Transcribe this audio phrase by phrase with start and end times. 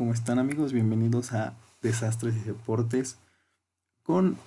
[0.00, 0.72] ¿cómo están amigos?
[0.72, 1.52] Bienvenidos a
[1.82, 3.18] Desastres y Deportes
[4.02, 4.38] con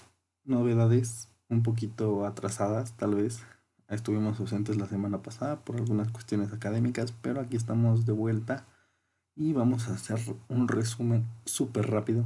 [0.46, 3.44] novedades un poquito atrasadas, tal vez.
[3.88, 8.66] Estuvimos ausentes la semana pasada por algunas cuestiones académicas, pero aquí estamos de vuelta
[9.36, 10.18] y vamos a hacer
[10.50, 12.26] un resumen súper rápido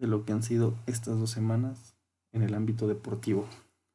[0.00, 1.94] de lo que han sido estas dos semanas
[2.32, 3.46] en el ámbito deportivo.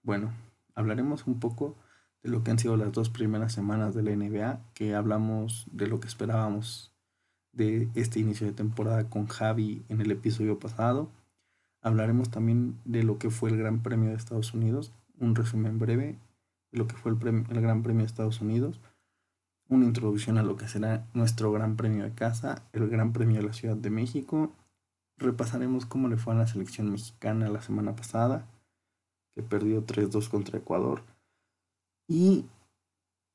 [0.03, 0.31] Bueno,
[0.73, 1.75] hablaremos un poco
[2.23, 5.87] de lo que han sido las dos primeras semanas de la NBA, que hablamos de
[5.87, 6.88] lo que esperábamos
[7.59, 11.11] de este inicio de temporada con Javi en el episodio pasado.
[11.81, 16.17] Hablaremos también de lo que fue el Gran Premio de Estados Unidos, un resumen breve
[16.71, 18.79] de lo que fue el, Gran Premio de Estados Unidos,
[19.67, 23.47] una introducción a lo que será nuestro Gran Premio de casa, el Gran Premio de
[23.47, 24.53] la Ciudad de México.
[25.17, 28.47] Repasaremos cómo le fue a la selección mexicana la semana pasada,
[29.35, 31.03] que perdió 3-2 contra Ecuador,
[32.07, 32.45] y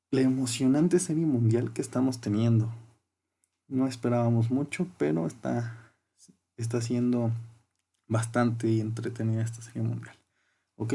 [0.09, 2.71] la emocionante serie mundial que estamos teniendo.
[3.67, 5.93] No esperábamos mucho, pero está,
[6.57, 7.31] está siendo
[8.07, 10.15] bastante entretenida esta serie mundial.
[10.75, 10.93] ¿Ok?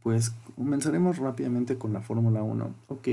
[0.00, 2.74] Pues comenzaremos rápidamente con la Fórmula 1.
[2.88, 3.08] Ok,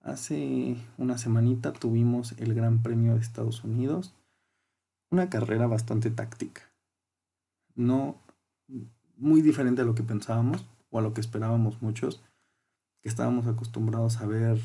[0.00, 4.14] hace una semanita tuvimos el Gran Premio de Estados Unidos.
[5.10, 6.62] Una carrera bastante táctica.
[7.74, 8.16] No
[9.16, 12.22] muy diferente a lo que pensábamos o a lo que esperábamos muchos,
[13.00, 14.58] que estábamos acostumbrados a ver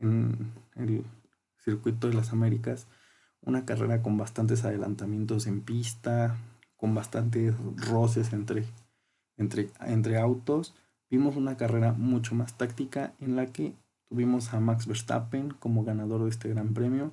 [0.00, 1.04] en el
[1.62, 2.86] circuito de las Américas,
[3.40, 6.36] una carrera con bastantes adelantamientos en pista,
[6.76, 8.64] con bastantes roces entre,
[9.36, 10.74] entre, entre autos.
[11.10, 13.74] Vimos una carrera mucho más táctica en la que
[14.08, 17.12] tuvimos a Max Verstappen como ganador de este gran premio,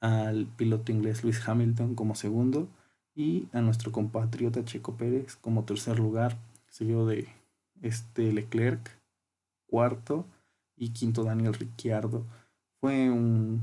[0.00, 2.68] al piloto inglés Lewis Hamilton como segundo
[3.14, 6.36] y a nuestro compatriota Checo Pérez como tercer lugar,
[6.68, 7.28] seguido de
[7.82, 8.90] este Leclerc,
[9.66, 10.26] cuarto
[10.76, 12.26] y quinto Daniel Ricciardo.
[12.80, 13.62] Fue un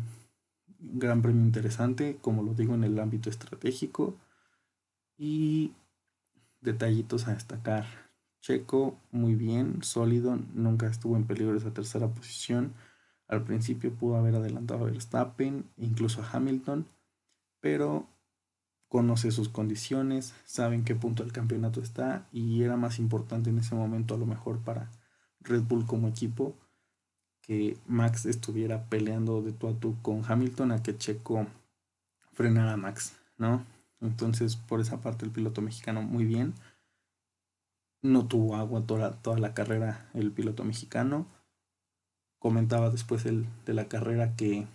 [0.79, 4.15] gran premio interesante, como lo digo, en el ámbito estratégico.
[5.17, 5.73] Y
[6.61, 7.85] detallitos a destacar.
[8.41, 12.73] Checo, muy bien, sólido, nunca estuvo en peligro esa tercera posición.
[13.27, 16.85] Al principio pudo haber adelantado a Verstappen, incluso a Hamilton,
[17.59, 18.07] pero
[18.87, 23.57] conoce sus condiciones, sabe en qué punto del campeonato está y era más importante en
[23.57, 24.91] ese momento a lo mejor para
[25.41, 26.55] Red Bull como equipo
[27.45, 31.45] que Max estuviera peleando de tú a tú con Hamilton a que Checo
[32.33, 33.63] frenara a Max, ¿no?
[34.01, 36.53] Entonces, por esa parte, el piloto mexicano muy bien.
[38.01, 41.25] No tuvo agua toda, toda la carrera el piloto mexicano.
[42.39, 44.67] Comentaba después el, de la carrera que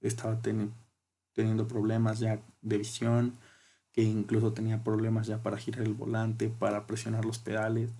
[0.00, 3.34] estaba teniendo problemas ya de visión,
[3.92, 7.90] que incluso tenía problemas ya para girar el volante, para presionar los pedales.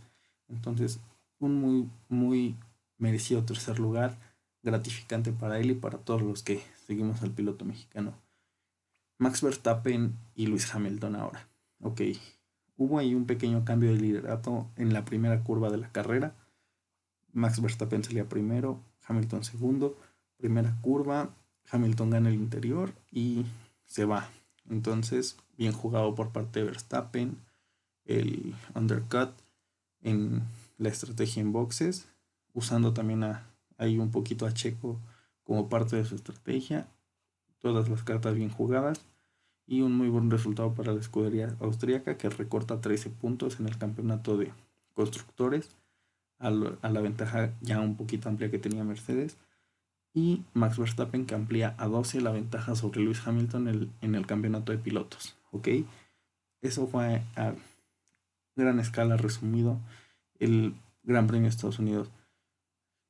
[0.48, 1.00] Entonces,
[1.38, 2.56] un muy, muy
[2.99, 4.19] merecido tercer lugar,
[4.62, 8.15] gratificante para él y para todos los que seguimos al piloto mexicano.
[9.19, 11.49] Max Verstappen y Luis Hamilton ahora.
[11.81, 12.00] Ok,
[12.77, 16.34] hubo ahí un pequeño cambio de liderato en la primera curva de la carrera.
[17.32, 19.99] Max Verstappen salía primero, Hamilton segundo.
[20.37, 21.34] Primera curva,
[21.71, 23.47] Hamilton gana el interior y
[23.87, 24.28] se va.
[24.69, 27.38] Entonces, bien jugado por parte de Verstappen.
[28.05, 29.31] El undercut
[30.03, 30.43] en
[30.76, 32.06] la estrategia en boxes
[32.54, 34.98] usando también a, ahí un poquito a Checo
[35.42, 36.88] como parte de su estrategia.
[37.59, 39.04] Todas las cartas bien jugadas
[39.66, 43.78] y un muy buen resultado para la escudería austríaca que recorta 13 puntos en el
[43.78, 44.53] campeonato de
[44.94, 45.76] constructores
[46.38, 49.37] a, la ventaja ya un poquito amplia que tenía Mercedes
[50.12, 54.72] y Max Verstappen que amplía a 12 la ventaja sobre Lewis Hamilton en el campeonato
[54.72, 55.37] de pilotos.
[55.53, 55.69] ¿ok?
[56.60, 57.54] Eso fue a
[58.56, 59.78] gran escala resumido
[60.38, 62.10] el Gran Premio de Estados Unidos.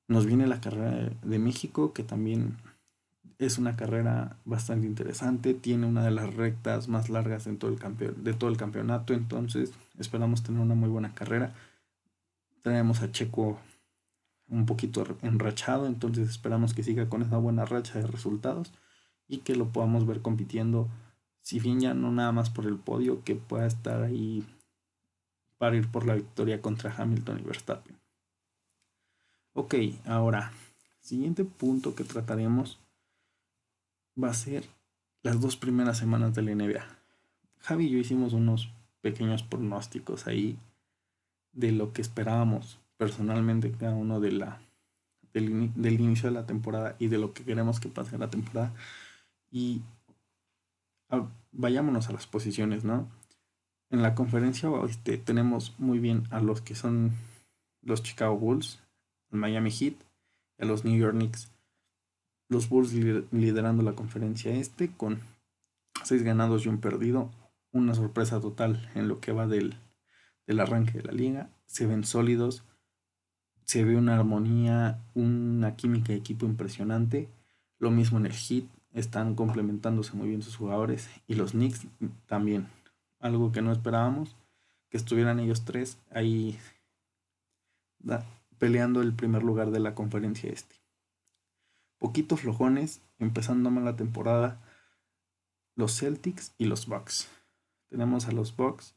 [0.06, 2.58] Nos viene la carrera de México, que también
[3.38, 5.54] es una carrera bastante interesante.
[5.54, 7.78] Tiene una de las rectas más largas en todo el
[8.22, 9.14] de todo el campeonato.
[9.14, 11.54] Entonces, esperamos tener una muy buena carrera.
[12.62, 13.58] Tenemos a Checo
[14.48, 15.86] un poquito enrachado.
[15.86, 18.72] Entonces, esperamos que siga con esa buena racha de resultados
[19.26, 20.88] y que lo podamos ver compitiendo.
[21.40, 24.44] Si bien ya no nada más por el podio, que pueda estar ahí
[25.58, 28.03] para ir por la victoria contra Hamilton y Verstappen.
[29.56, 30.50] Ok, ahora,
[31.00, 32.80] siguiente punto que trataremos
[34.20, 34.64] va a ser
[35.22, 36.84] las dos primeras semanas de la NBA.
[37.60, 40.58] Javi y yo hicimos unos pequeños pronósticos ahí
[41.52, 44.44] de lo que esperábamos personalmente cada uno del,
[45.32, 48.72] inicio de la temporada y de lo que queremos que pase en la temporada.
[49.52, 49.82] Y
[51.10, 53.06] ah, vayámonos a las posiciones, ¿no?
[53.90, 57.12] En la conferencia este, tenemos muy bien a los que son
[57.82, 58.80] los Chicago Bulls,
[59.36, 59.94] Miami Heat
[60.58, 61.50] y a los New York Knicks.
[62.48, 65.20] Los Bulls liderando la conferencia este con
[66.04, 67.30] 6 ganados y un perdido.
[67.72, 69.76] Una sorpresa total en lo que va del,
[70.46, 71.50] del arranque de la liga.
[71.66, 72.64] Se ven sólidos.
[73.64, 77.28] Se ve una armonía, una química de equipo impresionante.
[77.78, 78.68] Lo mismo en el hit.
[78.92, 81.08] Están complementándose muy bien sus jugadores.
[81.26, 81.86] Y los Knicks
[82.26, 82.68] también.
[83.18, 84.36] Algo que no esperábamos.
[84.90, 86.58] Que estuvieran ellos tres ahí
[88.64, 90.76] peleando el primer lugar de la conferencia este.
[91.98, 94.62] Poquitos flojones, empezando mal la temporada,
[95.76, 97.28] los Celtics y los Bucks.
[97.90, 98.94] Tenemos a los Bucks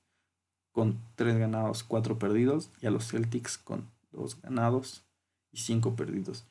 [0.72, 5.04] con 3 ganados, 4 perdidos, y a los Celtics con 2 ganados
[5.52, 6.48] y 5 perdidos.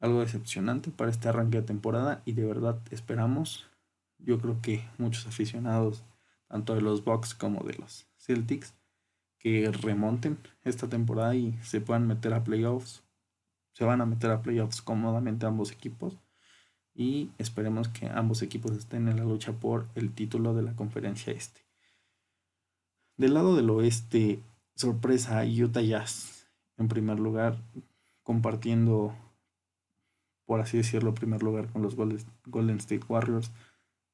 [0.00, 3.68] Algo decepcionante para este arranque de temporada y de verdad esperamos,
[4.18, 6.02] yo creo que muchos aficionados,
[6.48, 8.74] tanto de los Bucks como de los Celtics,
[9.46, 13.04] que remonten esta temporada y se puedan meter a playoffs.
[13.74, 16.18] Se van a meter a playoffs cómodamente ambos equipos
[16.96, 21.32] y esperemos que ambos equipos estén en la lucha por el título de la conferencia
[21.32, 21.60] este.
[23.16, 24.42] Del lado del oeste,
[24.74, 27.56] sorpresa, Utah Jazz en primer lugar,
[28.24, 29.14] compartiendo,
[30.44, 33.52] por así decirlo, primer lugar con los Golden State Warriors,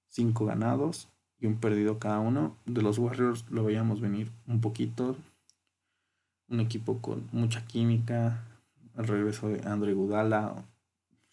[0.08, 1.08] cinco ganados
[1.43, 2.56] y un perdido cada uno.
[2.65, 5.17] De los Warriors lo veíamos venir un poquito,
[6.49, 8.44] un equipo con mucha química,
[8.97, 10.65] el regreso de Andre Gudala,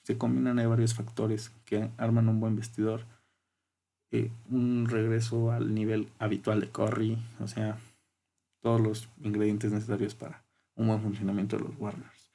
[0.04, 3.06] se combinan varios factores que arman un buen vestidor.
[4.12, 7.78] Eh, un regreso al nivel habitual de Curry, o sea,
[8.60, 12.32] todos los ingredientes necesarios para un buen funcionamiento de los Warners.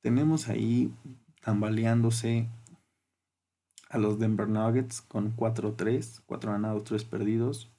[0.00, 0.92] Tenemos ahí
[1.40, 2.48] tambaleándose
[3.92, 7.70] a los Denver Nuggets con 4-3, 4 ganados, 3 perdidos.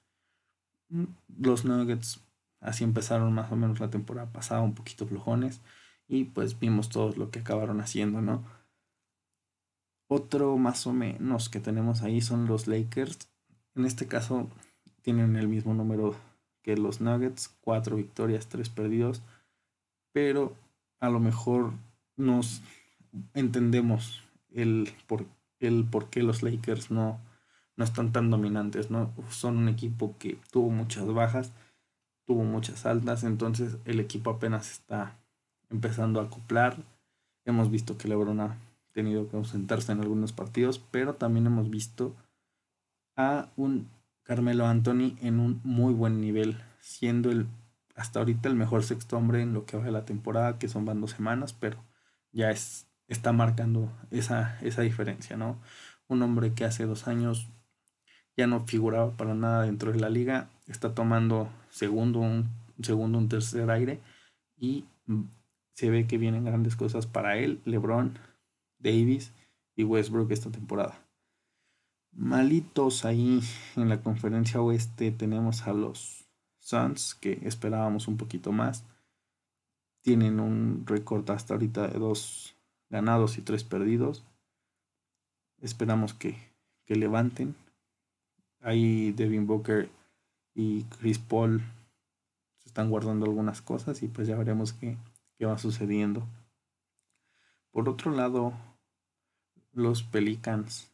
[0.90, 1.06] Mm,
[1.40, 2.22] los Nuggets
[2.62, 5.60] así empezaron más o menos la temporada pasada, un poquito flojones,
[6.08, 8.44] y pues vimos todo lo que acabaron haciendo, ¿no?
[10.08, 13.28] Otro más o menos que tenemos ahí son los Lakers.
[13.74, 14.48] En este caso
[15.02, 16.16] tienen el mismo número
[16.62, 19.24] que los Nuggets, cuatro victorias, tres perdidos,
[20.12, 20.54] pero
[21.00, 21.74] a lo mejor
[22.16, 22.62] nos
[23.34, 24.22] entendemos
[24.52, 25.26] el por,
[25.68, 27.20] el por qué los Lakers no,
[27.76, 29.14] no están tan dominantes, ¿no?
[29.30, 31.52] Son un equipo que tuvo muchas bajas,
[32.26, 35.18] tuvo muchas altas, entonces el equipo apenas está
[35.70, 36.78] empezando a acoplar.
[37.46, 38.58] Hemos visto que LeBron ha
[38.94, 42.16] tenido que ausentarse en algunos partidos, pero también hemos visto
[43.16, 43.90] a un
[44.24, 47.48] Carmelo Anthony en un muy buen nivel, siendo el
[47.96, 50.86] hasta ahorita el mejor sexto hombre en lo que va de la temporada, que son
[50.86, 51.78] van dos semanas, pero
[52.32, 55.58] ya es, está marcando esa, esa diferencia, ¿no?
[56.08, 57.48] Un hombre que hace dos años
[58.36, 62.50] ya no figuraba para nada dentro de la liga, está tomando segundo, un
[62.82, 64.00] segundo, un tercer aire
[64.58, 64.86] y
[65.74, 67.62] se ve que vienen grandes cosas para él.
[67.66, 68.18] LeBron
[68.80, 69.32] Davis
[69.76, 71.00] y Westbrook esta temporada.
[72.12, 73.42] Malitos ahí
[73.76, 76.26] en la conferencia oeste tenemos a los
[76.60, 78.86] Suns que esperábamos un poquito más.
[80.02, 82.56] Tienen un récord hasta ahorita de dos
[82.90, 84.24] ganados y tres perdidos.
[85.62, 86.38] Esperamos que,
[86.86, 87.56] que levanten.
[88.62, 89.90] Ahí Devin Booker
[90.54, 91.62] y Chris Paul
[92.60, 94.98] se están guardando algunas cosas y pues ya veremos qué,
[95.38, 96.28] qué va sucediendo.
[97.72, 98.54] Por otro lado,
[99.74, 100.92] los Pelicans.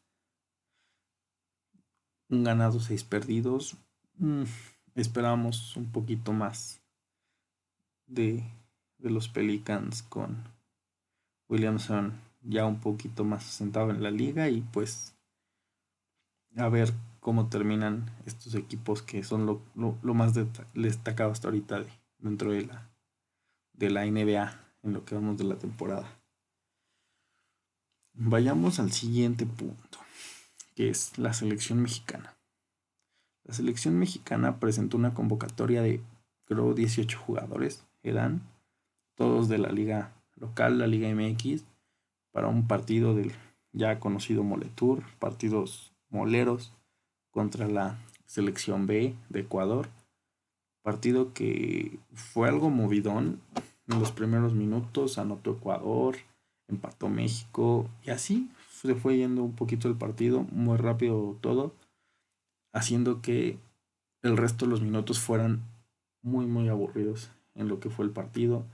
[2.29, 3.75] Un ganado, seis perdidos.
[4.17, 4.43] Mm,
[4.95, 6.81] esperamos un poquito más
[8.07, 8.43] de,
[8.97, 10.43] de los Pelicans con
[11.49, 12.13] Williamson
[12.43, 15.15] ya un poquito más asentado en la liga y pues
[16.55, 20.33] a ver cómo terminan estos equipos que son lo, lo, más
[20.73, 21.83] destacado hasta ahorita
[22.19, 22.89] dentro de la,
[23.73, 26.07] de la NBA en lo que vamos de la temporada.
[28.13, 29.99] Vayamos al siguiente punto,
[30.75, 32.35] que es la selección mexicana.
[33.43, 36.01] La selección mexicana presentó una convocatoria de,
[36.45, 37.85] creo, 18 jugadores.
[38.03, 38.41] Eran
[39.15, 41.63] todos de la liga local, la Liga MX,
[42.31, 43.31] para un partido del
[43.71, 46.73] ya conocido Moletour, partidos moleros
[47.31, 49.89] contra la selección B de Ecuador.
[50.81, 53.41] Partido que fue algo movidón
[53.87, 56.15] en los primeros minutos, anotó Ecuador,
[56.67, 61.73] empató México y así se fue yendo un poquito el partido, muy rápido todo,
[62.71, 63.57] haciendo que
[64.21, 65.63] el resto de los minutos fueran
[66.21, 68.65] muy muy aburridos en lo que fue el partido.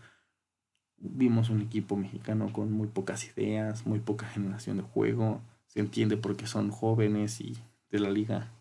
[0.98, 5.42] Vimos un equipo mexicano con muy pocas ideas, muy poca generación de juego.
[5.68, 7.58] Se entiende porque son jóvenes y
[7.90, 8.52] de la liga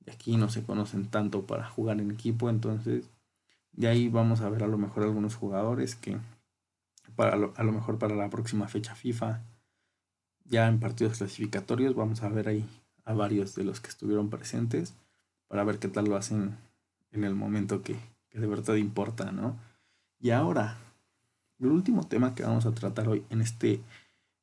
[0.00, 2.50] de aquí no se conocen tanto para jugar en equipo.
[2.50, 3.10] Entonces,
[3.72, 6.18] de ahí vamos a ver a lo mejor algunos jugadores que
[7.16, 9.42] para a lo mejor para la próxima fecha FIFA.
[10.44, 12.66] Ya en partidos clasificatorios vamos a ver ahí
[13.04, 14.94] a varios de los que estuvieron presentes
[15.48, 16.56] para ver qué tal lo hacen
[17.12, 17.96] en el momento que,
[18.30, 19.56] que de verdad importa, ¿no?
[20.18, 20.78] Y ahora,
[21.60, 23.80] el último tema que vamos a tratar hoy en este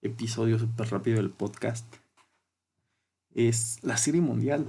[0.01, 1.85] episodio súper rápido del podcast
[3.33, 4.67] es la serie mundial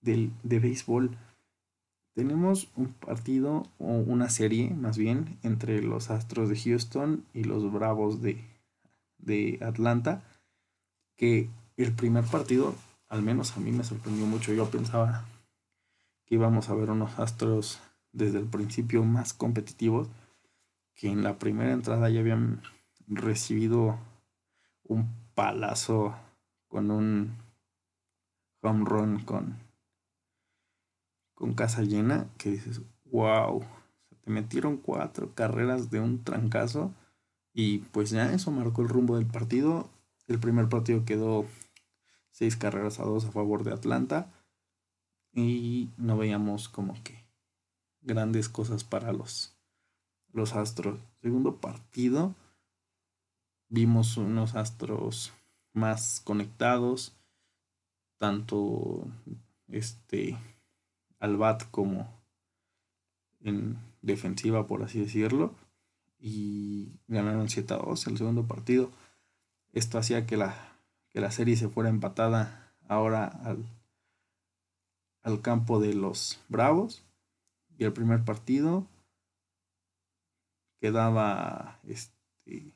[0.00, 1.16] del, de béisbol.
[2.14, 7.70] Tenemos un partido o una serie más bien entre los Astros de Houston y los
[7.72, 8.42] Bravos de,
[9.18, 10.24] de Atlanta
[11.16, 12.74] que el primer partido
[13.08, 14.52] al menos a mí me sorprendió mucho.
[14.52, 15.24] Yo pensaba
[16.24, 17.78] que íbamos a ver unos Astros
[18.12, 20.08] desde el principio más competitivos
[20.96, 22.62] que en la primera entrada ya habían
[23.06, 23.98] recibido
[24.82, 26.16] un palazo
[26.66, 27.36] con un
[28.62, 29.58] home run con,
[31.34, 33.62] con casa llena que dices, wow,
[34.22, 36.92] te metieron cuatro carreras de un trancazo
[37.52, 39.88] y pues ya eso marcó el rumbo del partido.
[40.26, 41.46] El primer partido quedó
[42.30, 44.32] seis carreras a dos a favor de Atlanta
[45.32, 47.26] y no veíamos como que
[48.00, 49.55] grandes cosas para los
[50.32, 51.00] los Astros.
[51.22, 52.34] Segundo partido,
[53.68, 55.32] vimos unos Astros
[55.72, 57.14] más conectados,
[58.18, 59.06] tanto
[59.68, 60.36] este
[61.18, 62.08] al bat como
[63.40, 65.54] en defensiva, por así decirlo,
[66.18, 68.90] y ganaron 7 a 2 el segundo partido.
[69.72, 70.54] Esto hacía que la,
[71.10, 73.64] que la serie se fuera empatada ahora al,
[75.22, 77.02] al campo de los Bravos.
[77.78, 78.86] Y el primer partido
[80.80, 82.74] quedaba este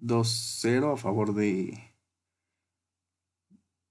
[0.00, 1.94] 2-0 a favor de,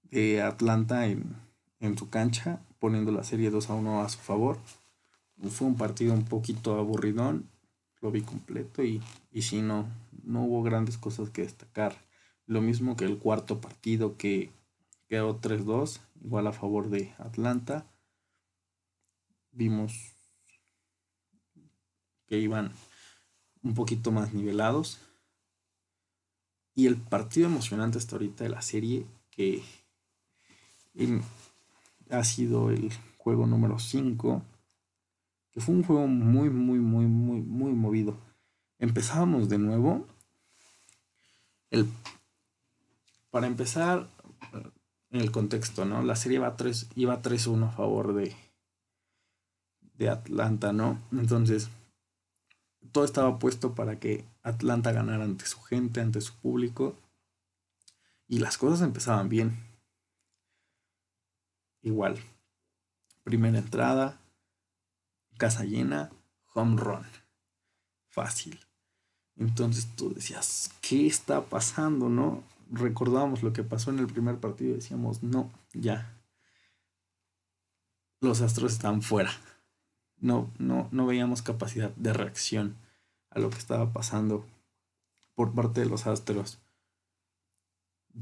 [0.02, 1.36] de Atlanta en,
[1.80, 4.58] en su cancha, poniendo la serie 2 a 1 a su favor.
[5.50, 7.50] Fue un partido un poquito aburridón,
[8.00, 9.02] lo vi completo y,
[9.32, 9.88] y si no,
[10.22, 11.96] no hubo grandes cosas que destacar.
[12.46, 14.50] Lo mismo que el cuarto partido que
[15.08, 17.86] quedó 3-2, igual a favor de Atlanta.
[19.50, 20.13] Vimos
[22.38, 22.72] iban
[23.62, 25.00] un poquito más nivelados.
[26.74, 29.62] Y el partido emocionante hasta ahorita de la serie, que
[32.10, 34.42] ha sido el juego número 5,
[35.52, 38.16] que fue un juego muy, muy, muy, muy, muy movido.
[38.78, 40.06] Empezábamos de nuevo.
[41.70, 41.88] El,
[43.30, 44.08] para empezar,
[45.10, 46.02] en el contexto, ¿no?
[46.02, 48.34] La serie iba 3, iba 3-1 a favor de,
[49.96, 51.00] de Atlanta, ¿no?
[51.12, 51.68] Entonces,
[52.92, 56.96] todo estaba puesto para que Atlanta ganara ante su gente, ante su público.
[58.26, 59.58] Y las cosas empezaban bien.
[61.82, 62.18] Igual.
[63.22, 64.20] Primera entrada,
[65.38, 66.10] casa llena,
[66.52, 67.06] home run.
[68.08, 68.60] Fácil.
[69.36, 72.08] Entonces tú decías, ¿qué está pasando?
[72.08, 72.42] ¿No?
[72.70, 76.16] Recordábamos lo que pasó en el primer partido y decíamos, no, ya.
[78.20, 79.32] Los astros están fuera
[80.18, 82.76] no, no, no veíamos capacidad de reacción
[83.30, 84.44] a lo que estaba pasando
[85.34, 86.58] por parte de los Astros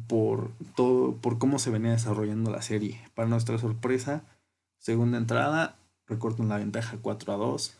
[0.07, 3.01] por todo por cómo se venía desarrollando la serie.
[3.15, 4.25] Para nuestra sorpresa
[4.79, 7.79] segunda entrada recortan la ventaja 4 a 2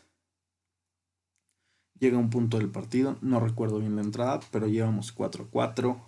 [1.99, 6.01] llega un punto del partido no recuerdo bien la entrada pero llevamos 4 a 4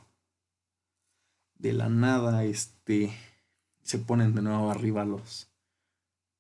[1.55, 3.13] de la nada este
[3.83, 5.49] se ponen de nuevo arriba los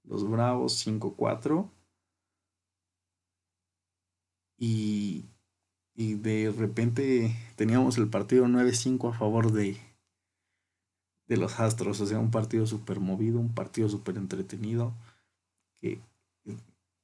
[0.07, 1.69] los Bravos 5-4.
[4.57, 5.25] Y,
[5.93, 9.77] y de repente teníamos el partido 9-5 a favor de,
[11.27, 11.99] de los Astros.
[12.01, 14.93] O sea, un partido súper movido, un partido súper entretenido.
[15.81, 15.99] Que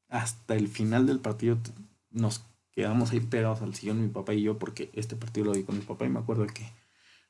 [0.09, 1.57] hasta el final del partido
[2.09, 5.63] nos quedamos ahí pegados al sillón mi papá y yo porque este partido lo vi
[5.63, 6.69] con mi papá y me acuerdo que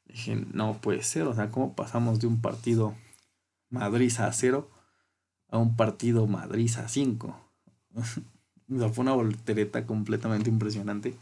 [0.06, 2.96] dije, no puede ser, o sea, ¿cómo pasamos de un partido
[3.70, 4.70] Madrid a cero
[5.52, 7.36] a un partido Madrid a 5.
[8.94, 11.16] fue una voltereta completamente impresionante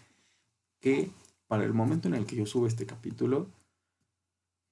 [0.79, 1.12] que
[1.48, 3.48] para el momento en el que yo subo este capítulo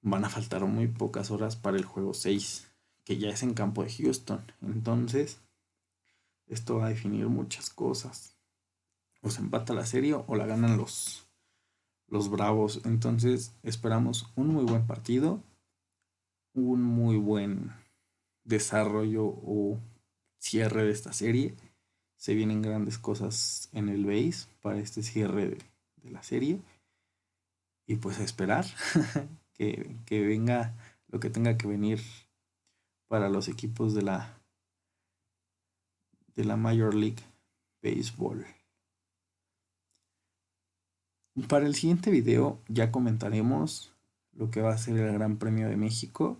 [0.00, 2.68] van a faltar muy pocas horas para el juego 6,
[3.04, 4.40] que ya es en campo de Houston.
[4.62, 5.40] Entonces,
[6.46, 8.36] esto va a definir muchas cosas.
[9.20, 11.26] O se empata la serie o la ganan los,
[12.06, 12.80] los Bravos.
[12.84, 15.42] Entonces, esperamos un muy buen partido,
[16.54, 17.72] un muy buen
[18.48, 19.78] desarrollo o
[20.38, 21.54] cierre de esta serie.
[22.16, 26.60] Se vienen grandes cosas en el base para este cierre de, la serie.
[27.86, 28.64] Y pues a esperar
[29.52, 30.74] que, que venga
[31.08, 32.00] lo que tenga que venir
[33.06, 34.34] para los equipos de la
[36.34, 37.22] de la Major League
[37.82, 38.46] Baseball.
[41.48, 43.92] Para el siguiente video ya comentaremos
[44.32, 46.38] lo que va a ser el Gran Premio de México,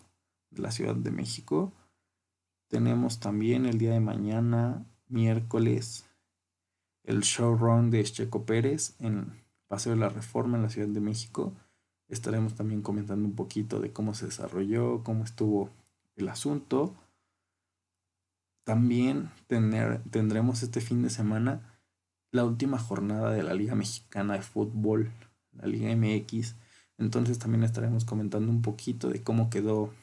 [0.50, 1.72] de la Ciudad de México.
[2.68, 6.04] Tenemos también el día de mañana, miércoles,
[7.02, 9.32] el showrun de Checo Pérez en
[9.68, 11.54] Paseo de la Reforma en la Ciudad de México.
[12.08, 15.70] Estaremos también comentando un poquito de cómo se desarrolló, cómo estuvo
[16.16, 16.94] el asunto.
[18.64, 21.80] También tener, tendremos este fin de semana
[22.32, 25.10] la última jornada de la Liga Mexicana de Fútbol,
[25.52, 26.54] la Liga MX.
[26.98, 29.94] Entonces también estaremos comentando un poquito de cómo quedó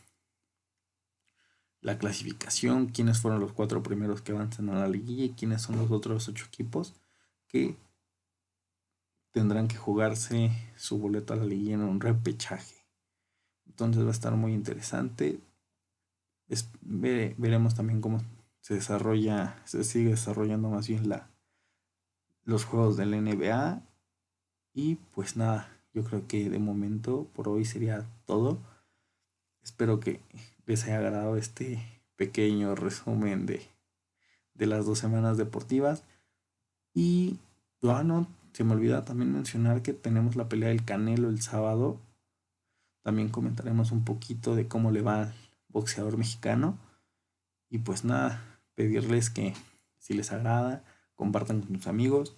[1.85, 5.77] la clasificación, quiénes fueron los cuatro primeros que avanzan a la liguilla y quiénes son
[5.77, 6.95] los otros ocho equipos
[7.47, 7.77] que
[9.29, 12.87] tendrán que jugarse su boleto a la liguilla en un repechaje.
[13.67, 15.39] Entonces va a estar muy interesante.
[16.81, 18.19] veremos también cómo
[18.61, 21.29] se desarrolla, se sigue desarrollando más bien la,
[22.45, 23.83] los juegos del NBA.
[24.73, 28.57] Y pues nada, yo creo que de momento por hoy sería todo.
[29.65, 30.21] Espero que
[30.67, 31.83] les haya agradado este
[32.15, 33.67] pequeño resumen de,
[34.53, 36.03] de las dos semanas deportivas.
[36.93, 37.39] Y
[37.81, 41.99] bueno, se me olvida también mencionar que tenemos la pelea del Canelo el sábado.
[43.01, 45.33] También comentaremos un poquito de cómo le va al
[45.69, 46.77] boxeador mexicano.
[47.71, 49.55] Y pues nada, pedirles que
[49.97, 50.83] si les agrada,
[51.15, 52.35] compartan con sus amigos.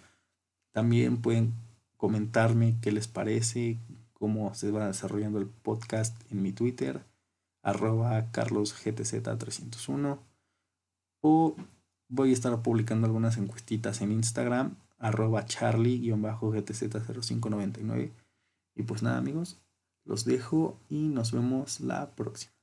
[0.72, 1.54] También pueden
[1.98, 3.80] comentarme qué les parece,
[4.14, 7.04] cómo se va desarrollando el podcast en mi Twitter,
[7.68, 10.20] arroba carlosgtz301
[11.22, 11.56] o
[12.08, 18.14] voy a estar publicando algunas encuestitas en Instagram arroba charlie-gtz0599
[18.74, 19.60] y pues nada amigos,
[20.06, 22.54] los dejo y nos vemos la próxima.